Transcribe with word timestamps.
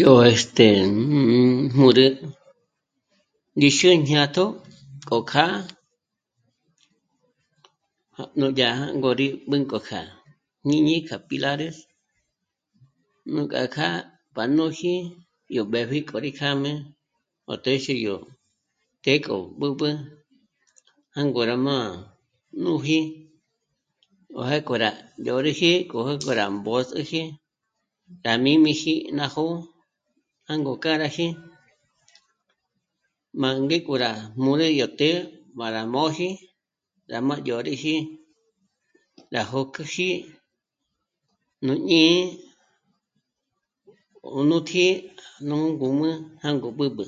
Yó, 0.00 0.10
este... 0.32 0.66
mmm... 0.92 1.60
mä̌rä 1.78 2.06
ndí 3.56 3.68
xú'u 3.76 3.92
jñátjo 4.06 4.44
k'o 5.08 5.18
kjâ'a, 5.30 5.56
núdyà 8.38 8.68
jângo 8.80 9.10
rí 9.20 9.28
b'ǜnko 9.48 9.76
kja 9.86 10.00
jñíñi 10.64 10.96
kja 11.06 11.16
Pilares. 11.28 11.76
Nuk'a 13.34 13.62
kjâ'a 13.74 13.98
pánuji 14.34 14.94
yó 15.56 15.62
b'ë̀pji 15.72 15.98
k'o 16.08 16.16
rí 16.24 16.30
kjâjmé 16.38 16.72
o 17.52 17.54
téxe 17.64 17.94
yó 18.06 18.16
të́'ë 19.02 19.20
k'o 19.24 19.36
b'ǚb'ü 19.58 19.90
jângo 21.16 21.40
rá 21.48 21.56
má 21.66 21.76
núji 22.62 22.98
má 24.34 24.42
já 24.52 24.58
k'o 24.66 24.74
rá 24.82 24.90
dyö̀rüji 25.24 25.70
k'ojó 25.90 26.12
k'o 26.24 26.32
rá 26.40 26.44
mbǚsüji 26.56 27.22
tá 28.22 28.32
mǐmiji 28.44 28.94
ná 29.18 29.24
jo'o 29.34 29.56
jângo 30.48 30.72
kā́raji 30.82 31.26
má 33.40 33.48
ngék'o 33.62 33.94
rá 34.04 34.10
mū́ri 34.42 34.68
yó 34.80 34.86
të́'ë 34.98 35.18
má 35.58 35.66
rá 35.74 35.82
móji 35.94 36.28
rá 37.12 37.18
má 37.28 37.34
dyö̀rüji 37.46 37.94
rá 39.34 39.42
jö́küji 39.50 40.08
nú 41.64 41.72
jñí'i 41.80 42.16
o 44.36 44.38
nú 44.48 44.58
tǐ'i 44.68 44.90
nú 45.48 45.56
ngǔm'ü 45.72 46.10
jângo 46.42 46.68
b'ǚb'ü 46.78 47.06